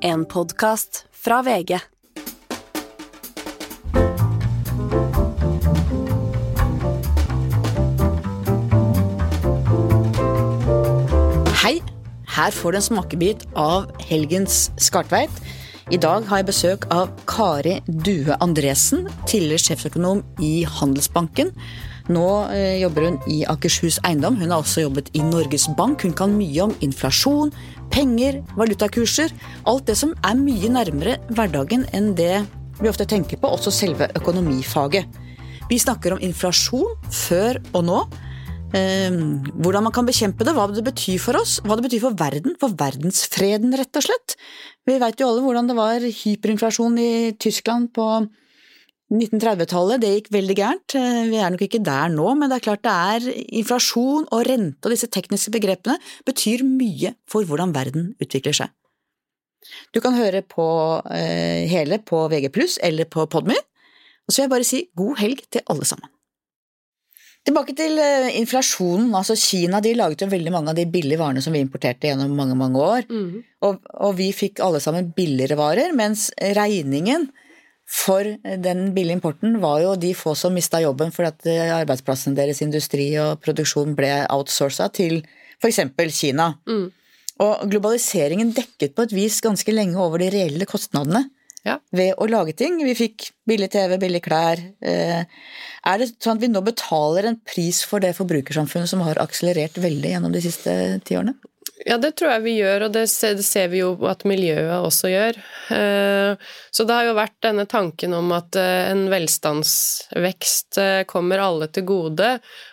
[0.00, 1.78] En podkast fra VG.
[11.62, 11.82] Hei!
[12.26, 15.30] Her får du en smakebit av helgens Skartveit.
[15.90, 21.50] I dag har jeg besøk av Kari Due Andresen, tidligere sjeføkonom i Handelsbanken.
[22.08, 24.38] Nå eh, jobber hun i Akershus Eiendom.
[24.40, 26.06] Hun har også jobbet i Norges Bank.
[26.06, 27.52] Hun kan mye om inflasjon,
[27.92, 29.32] penger, valutakurser.
[29.68, 32.44] Alt det som er mye nærmere hverdagen enn det
[32.78, 35.20] vi ofte tenker på, også selve økonomifaget.
[35.68, 38.00] Vi snakker om inflasjon før og nå.
[38.76, 39.14] Eh,
[39.58, 42.56] hvordan man kan bekjempe det, hva det betyr for oss, hva det betyr for verden,
[42.60, 44.36] for verdensfreden, rett og slett.
[44.88, 48.08] Vi veit jo alle hvordan det var hyperinflasjon i Tyskland på
[49.12, 50.02] 1930-tallet.
[50.02, 50.94] Det gikk veldig gærent.
[50.98, 53.28] Eh, Vi er nok ikke der nå, men det er klart det er
[53.60, 55.96] inflasjon og rente og disse tekniske begrepene
[56.28, 58.68] betyr mye for hvordan verden utvikler seg.
[59.92, 60.66] Du kan høre på
[61.10, 62.52] eh, hele på VG+,
[62.84, 63.56] eller på Podmy.
[64.28, 66.12] Og så vil jeg bare si god helg til alle sammen.
[67.48, 69.08] Tilbake til eh, inflasjonen.
[69.16, 72.34] altså Kina de laget jo veldig mange av de billige varene som vi importerte gjennom
[72.36, 73.08] mange mange år.
[73.64, 77.30] Og, og vi fikk alle sammen billigere varer, mens regningen
[77.88, 82.34] for den billige importen var jo de få som mista jobben fordi at eh, arbeidsplassen
[82.36, 85.22] deres, industri og produksjon ble outsourca til
[85.62, 85.80] f.eks.
[86.12, 86.50] Kina.
[87.38, 91.24] Og globaliseringen dekket på et vis ganske lenge over de reelle kostnadene
[91.66, 91.78] Ja.
[91.92, 92.76] ved å lage ting.
[92.84, 94.60] Vi fikk billig TV, billig klær.
[94.80, 95.24] Eh,
[95.84, 99.74] Er det sånn at vi nå betaler en pris for det forbrukersamfunnet som har akselerert
[99.80, 101.34] veldig gjennom de siste ti årene?
[101.86, 105.38] Ja, det tror jeg vi gjør, og det ser, vi jo at miljøet også gjør.
[105.74, 111.42] Eh, Så det har jo vært denne tanken om at eh, en velstandsvekst eh, kommer
[111.42, 112.28] alle til gode,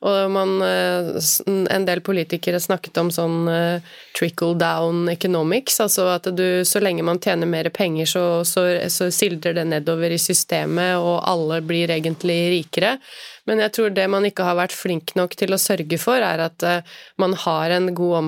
[0.00, 3.50] og man, en del politikere snakket om sånn
[4.16, 9.10] trickle down economics, altså at du, så lenge man tjener mer penger, så, så, så
[9.12, 12.94] sildrer det nedover i systemet, og alle blir egentlig rikere.
[13.44, 16.46] Men jeg tror det man ikke har vært flink nok til å sørge for, er
[16.46, 16.64] at
[17.20, 18.22] man har en god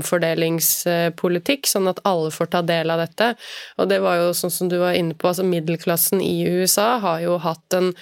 [0.53, 3.35] omfordelingspolitikk, sånn at alle får ta del av dette.
[3.79, 7.23] Og det var jo sånn som du var inne på, altså middelklassen i USA har
[7.25, 7.93] jo hatt en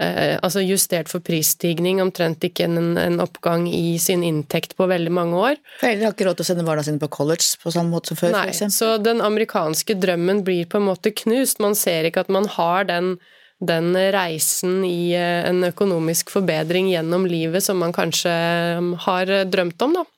[0.00, 5.12] eh, altså justert for prisstigning, omtrent ikke en, en oppgang i sin inntekt på veldig
[5.14, 5.58] mange år.
[5.80, 8.20] Foreldre har ikke råd til å sende barna sine på college på samme måte som
[8.20, 11.60] før, Nei, så den amerikanske drømmen blir på en måte knust.
[11.62, 13.16] Man ser ikke at man har den,
[13.60, 18.32] den reisen i eh, en økonomisk forbedring gjennom livet som man kanskje
[18.80, 20.08] um, har eh, drømt om, da.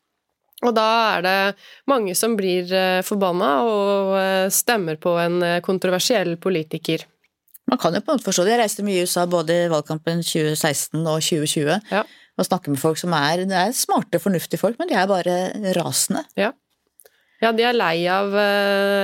[0.62, 0.87] Og da
[1.17, 1.39] er det
[1.91, 7.03] mange som blir eh, forbanna og eh, stemmer på en eh, kontroversiell politiker.
[7.71, 8.53] Man kan jo på en måte forstå det.
[8.55, 12.03] Jeg reiste mye i USA både i valgkampen 2016 og 2020 Ja.
[12.39, 15.37] og snakker med folk som er, det er smarte, fornuftige folk, men de er bare
[15.78, 16.25] rasende.
[16.39, 16.53] Ja.
[17.43, 18.31] Ja, de er lei av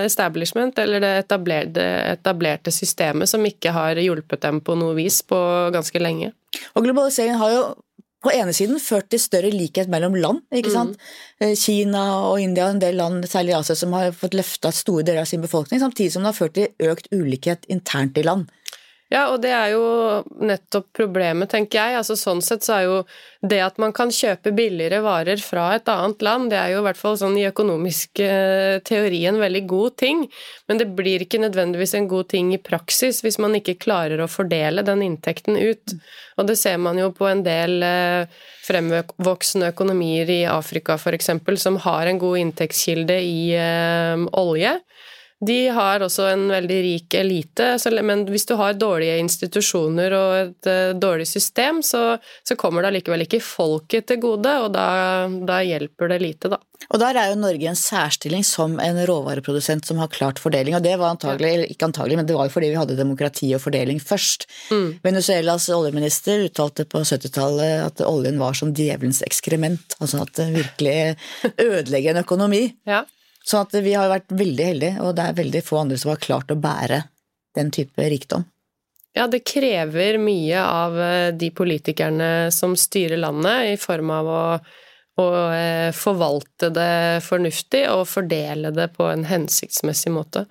[0.06, 1.82] establishment, eller det etablerte,
[2.12, 5.38] etablerte systemet som ikke har hjulpet dem på noe vis på
[5.74, 6.30] ganske lenge.
[6.78, 7.64] Og globaliseringen har jo
[8.24, 10.42] på ene siden ført til større likhet mellom land.
[10.54, 10.98] ikke sant?
[11.38, 11.54] Mm.
[11.58, 15.06] Kina og India og en del land, særlig i Asia, som har fått løfta store
[15.06, 18.48] deler av sin befolkning, samtidig som det har ført til økt ulikhet internt i land.
[19.08, 19.84] Ja, og det er jo
[20.44, 21.96] nettopp problemet, tenker jeg.
[21.96, 22.96] Altså Sånn sett så er jo
[23.40, 26.84] det at man kan kjøpe billigere varer fra et annet land, det er jo i
[26.84, 30.24] hvert fall sånn i økonomisk eh, teori en veldig god ting,
[30.68, 34.28] men det blir ikke nødvendigvis en god ting i praksis hvis man ikke klarer å
[34.28, 35.96] fordele den inntekten ut.
[36.36, 41.32] Og det ser man jo på en del eh, fremvoksende økonomier i Afrika f.eks.,
[41.62, 44.76] som har en god inntektskilde i eh, olje.
[45.46, 47.70] De har også en veldig rik elite,
[48.02, 52.90] men hvis du har dårlige institusjoner og et eh, dårlig system, så, så kommer det
[52.90, 54.88] allikevel ikke folket til gode, og da,
[55.46, 56.58] da hjelper det lite, da.
[56.88, 60.74] Og der er jo Norge i en særstilling som en råvareprodusent som har klart fordeling,
[60.78, 63.50] og det var antagelig, eller ikke antagelig, men det var jo fordi vi hadde demokrati
[63.54, 64.48] og fordeling først.
[65.04, 70.98] Venezuelas oljeminister uttalte på 70-tallet at oljen var som djevelens ekskrement, altså at det virkelig
[71.68, 72.64] ødelegger en økonomi.
[72.88, 73.04] Ja.
[73.48, 76.20] Så at vi har vært veldig heldige, og det er veldig få andre som har
[76.20, 77.02] klart å bære
[77.56, 78.44] den type rikdom.
[79.16, 84.42] Ja, det krever mye av eh, de politikerne som styrer landet, i form av å,
[85.18, 85.26] å
[85.56, 90.44] eh, forvalte det fornuftig og fordele det på en hensiktsmessig måte.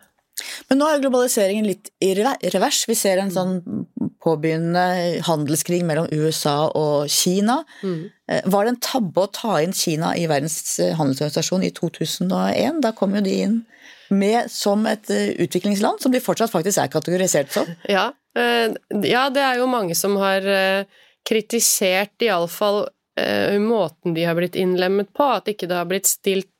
[0.70, 2.84] Men nå er globaliseringen litt i revers.
[2.90, 3.56] Vi ser en sånn
[4.28, 7.62] påbegynnende handelskrig mellom USA og Kina.
[7.82, 8.10] Mm.
[8.52, 12.82] Var det en tabbe å ta inn Kina i Verdens eh, handelsorganisasjon i 2001?
[12.84, 13.58] Da kom jo de inn
[14.10, 17.70] med som et eh, utviklingsland, som de fortsatt faktisk er kategorisert som.
[17.88, 18.76] Ja, eh,
[19.08, 22.86] ja det er jo mange som har eh, kritisert iallfall
[23.58, 26.57] måten de har blitt innlemmet på, at ikke det har blitt stilt eh,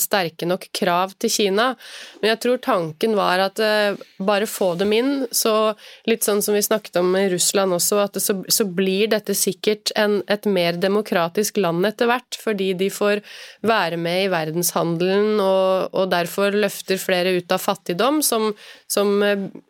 [0.00, 1.74] sterke nok krav til Kina.
[2.20, 5.72] Men jeg tror tanken var at eh, bare få dem inn, så
[6.08, 9.92] litt sånn som vi snakket om i Russland også, at så, så, blir dette sikkert
[9.98, 13.22] en, et mer demokratisk land etter hvert, fordi de får
[13.66, 18.50] være med i verdenshandelen og, og derfor løfter flere ut av fattigdom, som,
[18.90, 19.16] som,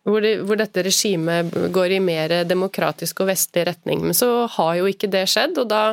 [0.05, 4.05] hvor, de, hvor dette regimet går i mer demokratisk og vestlig retning.
[4.05, 5.85] Men så har jo ikke det skjedd, og da,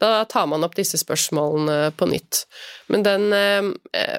[0.00, 2.44] da tar man opp disse spørsmålene på nytt.
[2.88, 3.66] Men den eh,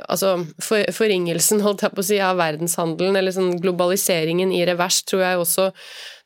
[0.06, 5.02] altså for, forringelsen, holdt jeg på å si, av verdenshandelen, eller sånn globaliseringen i revers,
[5.10, 5.72] tror jeg også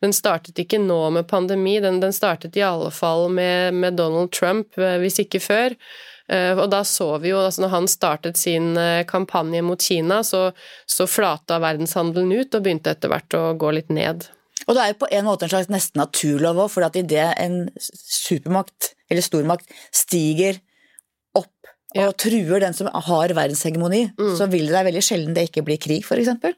[0.04, 4.34] Den startet ikke nå med pandemi, den, den startet i alle fall med, med Donald
[4.36, 5.78] Trump, eh, hvis ikke før.
[6.28, 8.74] Eh, og da så vi jo, altså når han startet sin
[9.07, 10.50] kampanje mot Kina, så,
[10.86, 14.28] så flata verdenshandelen ut og begynte etter hvert å gå litt ned.
[14.66, 17.63] Og det er jo på en måte en slags nesten naturlov òg, for idet en
[17.80, 20.60] supermakt eller stormakt stiger
[21.38, 22.12] opp og ja.
[22.12, 24.36] truer den som har verdenshegemoni, mm.
[24.40, 26.56] så vil det være veldig sjelden det ikke blir krig, f.eks.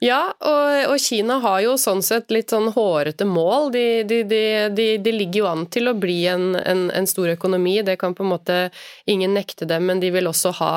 [0.00, 3.68] Ja, og, og, Kina har jo sånn sett litt sånn hårete mål.
[3.74, 4.22] De, de,
[4.72, 8.16] de, de ligger jo an til å bli en, en, en, stor økonomi, det kan
[8.16, 8.60] på en måte
[9.04, 10.72] ingen nekte dem, men de vil også ha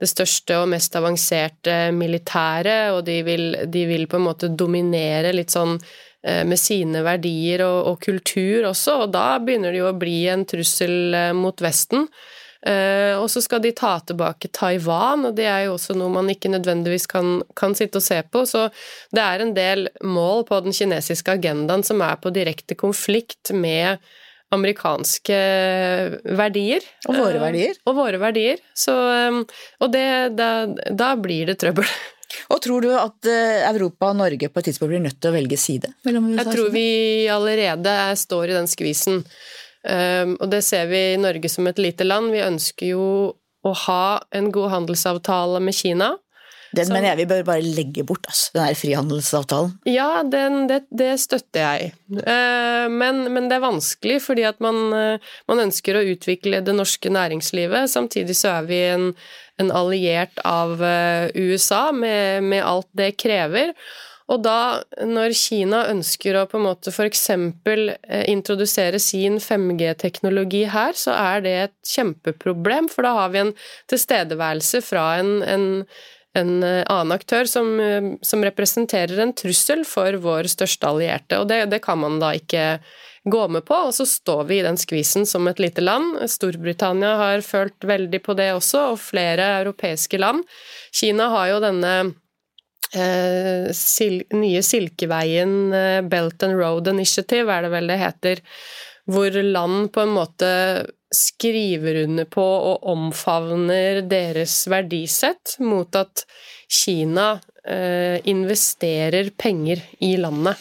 [0.00, 5.34] det største og mest avanserte militæret, og de vil, de vil på en måte dominere
[5.34, 5.74] litt sånn
[6.20, 10.44] med sine verdier og, og, kultur også, og da begynner det jo å bli en
[10.48, 12.08] trussel eh, mot Vesten.
[12.60, 16.28] Eh, og så skal de ta tilbake Taiwan, og det er jo også noe man
[16.28, 18.44] ikke nødvendigvis kan, kan sitte og se på.
[18.48, 18.66] Så
[19.16, 24.02] det er en del mål på den kinesiske agendaen som er på direkte konflikt med
[24.52, 25.40] amerikanske
[26.36, 26.84] verdier.
[27.08, 27.82] Og våre eh, verdier.
[27.86, 28.64] Og våre verdier.
[28.76, 30.50] Så, eh, og det, da,
[30.90, 31.88] da blir det trøbbel.
[32.50, 35.36] Og tror du at eh, Europa og Norge på et tidspunkt blir nødt til å
[35.36, 35.92] velge side?
[36.06, 36.86] Jeg tror vi
[37.32, 39.24] allerede står i den skvisen.
[39.80, 42.28] Og det ser vi i Norge som et lite land.
[42.34, 43.04] Vi ønsker jo
[43.64, 46.10] å ha en god handelsavtale med Kina.
[46.76, 49.72] Den som, mener jeg vi bør bare legge bort, altså, den her frihandelsavtalen.
[49.90, 51.92] Ja, den, det, det, støtter jeg.
[52.14, 56.76] Eh, men, men, det er vanskelig fordi at man, eh, man, ønsker å utvikle det
[56.76, 57.90] norske næringslivet.
[57.90, 59.08] Samtidig så er vi en,
[59.62, 63.74] en alliert av eh, USA med, med alt det krever.
[64.30, 67.24] Og da, når Kina ønsker å på en måte f.eks.
[68.30, 73.52] introdusere sin 5G-teknologi her, så er det et kjempeproblem, for da har vi en
[73.90, 75.66] tilstedeværelse fra en, en
[76.38, 81.40] en eh, annen aktør som, eh, som, representerer en trussel for vår største allierte.
[81.40, 82.78] Og det, det, kan man da ikke
[83.30, 86.16] gå med på, og så står vi i den skvisen som et lite land.
[86.30, 90.46] Storbritannia har følt veldig på det også, og flere europeiske land.
[90.96, 91.94] Kina har jo denne
[92.94, 98.40] eh, sil nye Silkeveien, eh, Belt and Road Initiative, er det vel det heter,
[99.10, 100.50] hvor land på en måte
[101.14, 106.24] skriver under på og omfavner deres verdisett mot at
[106.70, 107.32] Kina
[107.66, 110.56] eh, investerer penger i landet.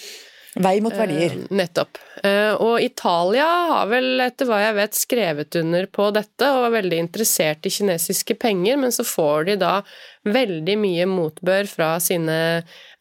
[0.60, 1.36] Vei mot verdier.
[1.38, 2.00] Eh, nettopp.
[2.24, 6.76] Eh, og Italia har vel, etter hva jeg vet, skrevet under på dette og er
[6.80, 9.74] veldig interessert i kinesiske penger, men så får de da
[10.28, 12.40] veldig mye motbør fra sine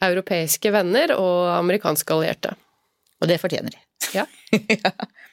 [0.04, 2.52] europeiske venner og amerikanske allierte.
[3.18, 3.82] Og det fortjener de.
[4.14, 4.28] Ja.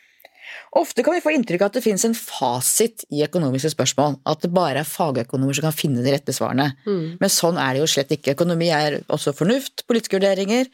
[0.76, 4.42] Ofte kan vi få inntrykk av at det finnes en fasit i økonomiske spørsmål, at
[4.44, 6.74] det bare er fagøkonomer som kan finne de rette svarene.
[6.84, 7.16] Mm.
[7.22, 8.34] Men sånn er det jo slett ikke.
[8.36, 10.68] Økonomi er også fornuft, politiske vurderinger,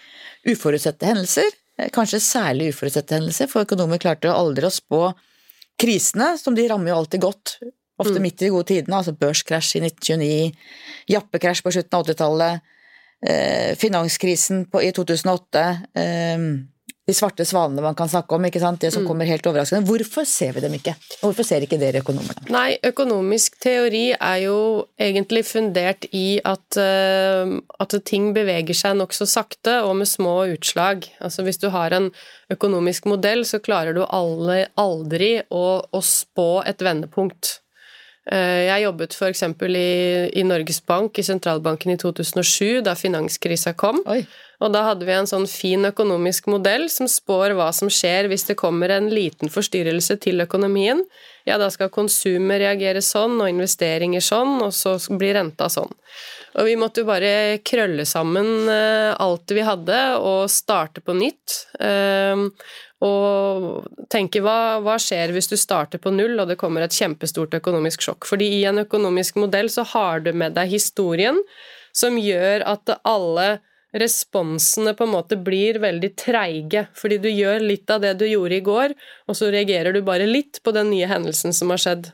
[0.50, 5.04] uforutsette hendelser, eh, kanskje særlig uforutsette hendelser, for økonomer klarte aldri å spå
[5.82, 7.56] krisene, som de rammer jo alltid godt,
[8.02, 8.26] ofte mm.
[8.26, 10.68] midt i de gode tidene, altså børskrasj i 1929,
[11.14, 12.76] jappekrasj på slutten av 80-tallet,
[13.30, 16.50] eh, finanskrisen på, i 2008, eh,
[17.08, 18.82] de svarte svanene man kan snakke om, ikke sant?
[18.84, 19.08] det som mm.
[19.10, 19.88] kommer helt overraskende.
[19.90, 20.94] Hvorfor ser vi dem ikke?
[21.22, 22.46] Hvorfor ser ikke dere økonomene?
[22.54, 24.60] Nei, økonomisk teori er jo
[25.02, 31.10] egentlig fundert i at, uh, at ting beveger seg nokså sakte og med små utslag.
[31.26, 32.12] Altså hvis du har en
[32.54, 37.58] økonomisk modell, så klarer du alle, aldri å, å spå et vendepunkt.
[38.30, 39.44] Eh, jeg jobbet f.eks.
[39.66, 39.88] I,
[40.38, 44.04] i Norges Bank, i sentralbanken i 2007, da finanskrisa kom.
[44.06, 44.22] Oi.
[44.62, 48.46] Og da hadde vi en sånn fin økonomisk modell som spår hva som skjer hvis
[48.52, 51.02] det kommer en liten forstyrrelse til økonomien.
[51.52, 55.92] Ja, da skal konsumet reagere sånn, og investeringer sånn, og så blir renta sånn.
[56.56, 61.58] Og vi måtte jo bare krølle sammen eh, alt vi hadde, og starte på nytt.
[61.84, 62.46] Eh,
[63.02, 67.56] og tenke hva, hva skjer hvis du starter på null og det kommer et kjempestort
[67.58, 68.28] økonomisk sjokk?
[68.30, 71.42] Fordi i en økonomisk modell så har du med deg historien
[71.98, 73.58] som gjør at alle
[73.94, 78.58] responsene på en måte blir veldig treige, fordi du gjør litt av det du gjorde
[78.58, 78.96] i går,
[79.28, 82.12] og så reagerer du bare litt på den nye hendelsen som har skjedd.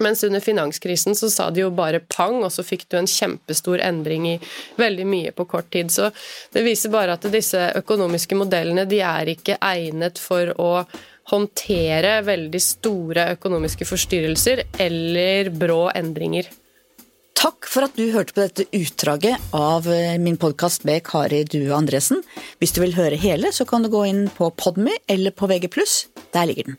[0.00, 3.82] Mens under finanskrisen så sa de jo bare pang, og så fikk du en kjempestor
[3.84, 4.38] endring i
[4.80, 5.92] veldig mye på kort tid.
[5.92, 6.08] Så
[6.54, 10.72] det viser bare at disse økonomiske modellene de er ikke egnet for å
[11.30, 16.48] håndtere veldig store økonomiske forstyrrelser eller brå endringer.
[17.42, 21.72] Takk for at du hørte på dette utdraget av eh, min podkast med Kari Due
[21.74, 22.20] Andresen.
[22.62, 25.66] Hvis du vil høre hele, så kan du gå inn på Podmy eller på VG+.
[26.30, 26.78] Der ligger den.